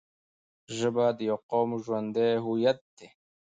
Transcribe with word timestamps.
ژبه 0.77 1.05
د 1.17 1.19
یوه 1.29 1.41
قوم 1.51 1.69
ژوندی 1.83 2.31
هویت 2.45 2.79
دی 2.97 3.07